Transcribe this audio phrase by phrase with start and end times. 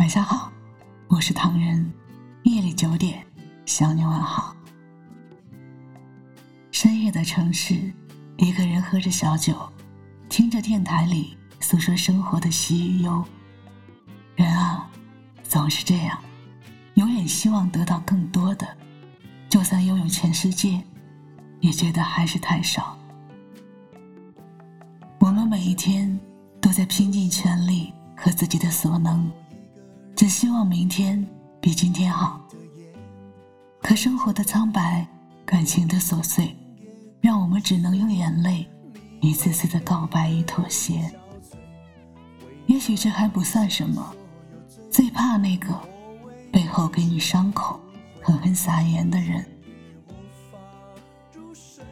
[0.00, 0.50] 晚上好，
[1.08, 1.92] 我是唐人。
[2.44, 3.22] 夜里九点，
[3.66, 4.56] 向你问好。
[6.72, 7.92] 深夜的城市，
[8.38, 9.54] 一个人喝着小酒，
[10.30, 13.22] 听着电台里诉说生活的喜与忧。
[14.36, 14.88] 人啊，
[15.42, 16.18] 总是这样，
[16.94, 18.66] 永远希望得到更多的，
[19.50, 20.82] 就算拥有全世界，
[21.60, 22.96] 也觉得还是太少。
[25.18, 26.18] 我们每一天
[26.58, 29.30] 都在拼尽全力和自己的所能。
[30.20, 31.26] 只希望明天
[31.62, 32.46] 比今天好。
[33.80, 35.08] 可生活的苍白，
[35.46, 36.54] 感情的琐碎，
[37.22, 38.68] 让我们只能用眼泪
[39.22, 41.10] 一次次的告白与妥协。
[42.66, 44.14] 也许这还不算什么，
[44.90, 45.68] 最怕那个
[46.52, 47.80] 背后给你伤口、
[48.20, 49.42] 狠狠撒盐的人。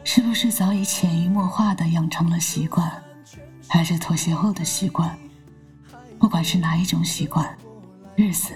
[0.03, 2.91] 是不是早已潜移默化的养成了习惯，
[3.67, 5.17] 还是妥协后的习惯？
[6.19, 7.57] 不管是哪一种习惯。
[8.21, 8.51] 日子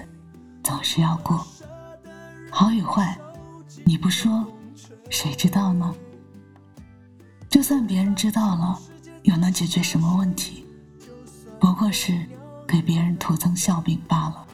[0.61, 1.47] 总是要过，
[2.51, 3.17] 好与坏，
[3.85, 4.45] 你不说，
[5.09, 5.95] 谁知道呢？
[7.49, 8.77] 就算别人知道了，
[9.21, 10.65] 又能解决什么问题？
[11.61, 12.27] 不过是
[12.67, 14.45] 给别人徒增笑柄罢了。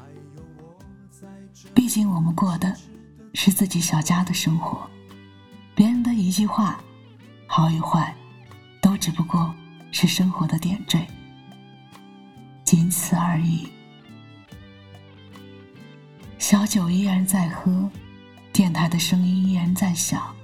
[1.74, 2.72] 毕竟我们过的
[3.34, 4.88] 是自己小家的生活，
[5.74, 6.80] 别人的一句话，
[7.48, 8.16] 好与坏，
[8.80, 9.52] 都只不过
[9.92, 11.08] 是生活的点缀，
[12.64, 13.68] 仅此而已。
[16.50, 17.88] 小酒依然在喝，
[18.52, 20.36] 电台的声音依然在响，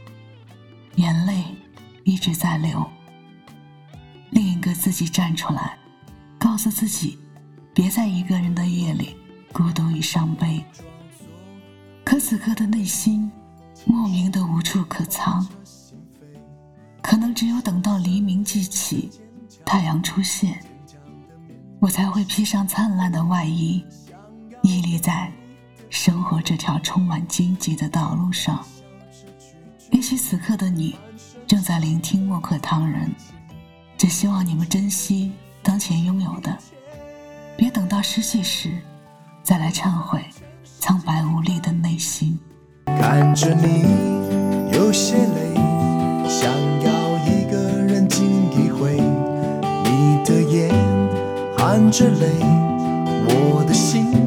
[0.97, 1.43] 眼泪
[2.03, 2.87] 一直在流。
[4.29, 5.75] 另一个自己站出来，
[6.37, 7.17] 告诉自己，
[7.73, 9.17] 别在一个人的夜里
[9.51, 10.63] 孤独与伤悲。
[12.03, 13.31] 可此刻的内心，
[13.83, 15.43] 莫名的无处可藏。
[17.01, 19.09] 可能只有等到黎明即起，
[19.65, 20.63] 太阳出现，
[21.79, 23.83] 我才会披上灿烂的外衣，
[24.61, 25.31] 屹立在。
[25.95, 28.59] 生活这条充满荆棘的道路上，
[29.91, 30.93] 也许此刻的你
[31.47, 33.09] 正在聆听默克唐人，
[33.97, 35.31] 只希望你们珍惜
[35.63, 36.55] 当前拥有的，
[37.55, 38.77] 别等到失去时
[39.41, 40.19] 再来忏悔
[40.81, 42.37] 苍白无力的内心。
[42.87, 43.83] 看着你
[44.73, 45.55] 有些累，
[46.27, 46.51] 想
[46.81, 47.57] 要一个
[47.87, 48.99] 人静一回，
[49.85, 50.69] 你的眼
[51.57, 52.27] 含着泪，
[53.29, 54.24] 我的心。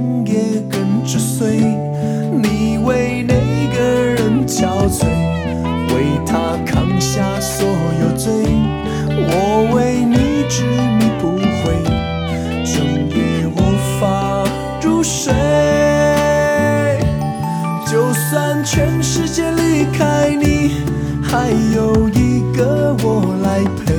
[17.91, 20.83] 就算全世界离开你，
[21.23, 23.95] 还有一个我来陪，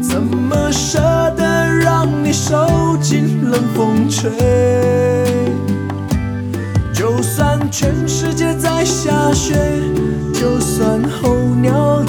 [0.00, 1.00] 怎么舍
[1.36, 4.30] 得让你受尽冷风吹？
[6.94, 9.56] 就算全世界在下雪，
[10.32, 12.04] 就算候鸟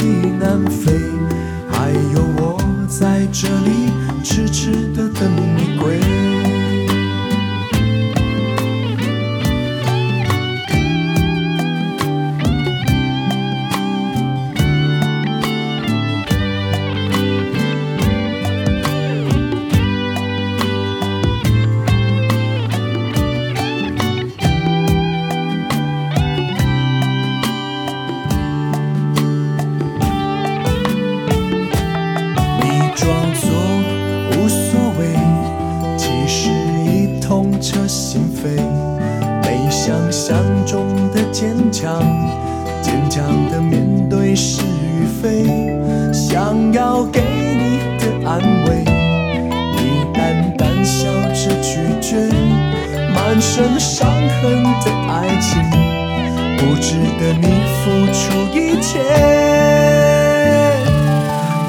[32.97, 33.47] 装作
[34.31, 35.13] 无所谓，
[35.95, 38.59] 其实已痛彻心扉。
[39.43, 40.35] 没想象
[40.65, 42.01] 中的坚强，
[42.81, 45.45] 坚强的面对是与非。
[46.11, 48.83] 想要给你的安慰，
[49.75, 52.17] 你淡淡笑着拒绝。
[53.13, 54.09] 满身伤
[54.41, 55.61] 痕的爱情，
[56.57, 57.45] 不值得你
[57.77, 60.06] 付出一切。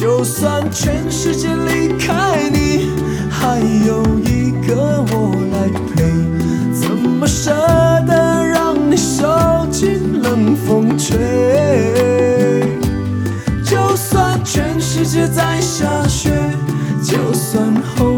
[0.00, 2.88] 就算全世界离开你，
[3.28, 6.04] 还有一个我来陪，
[6.72, 7.50] 怎么舍
[8.06, 11.18] 得让你受尽冷风吹？
[13.64, 16.30] 就算全世界在下雪，
[17.02, 18.17] 就算候